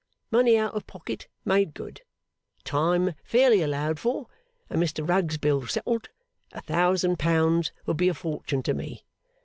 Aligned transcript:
Money 0.31 0.57
out 0.57 0.73
of 0.73 0.87
pocket 0.87 1.27
made 1.45 1.75
good, 1.75 2.01
time 2.63 3.13
fairly 3.23 3.61
allowed 3.61 3.99
for, 3.99 4.25
and 4.67 4.81
Mr 4.81 5.07
Rugg's 5.07 5.37
bill 5.37 5.67
settled, 5.67 6.09
a 6.53 6.61
thousand 6.63 7.19
pounds 7.19 7.71
would 7.85 7.97
be 7.97 8.09
a 8.09 8.15
fortune 8.15 8.63
to 8.63 8.73
me. 8.73 9.03